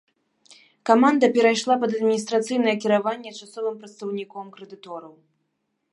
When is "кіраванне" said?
2.85-3.31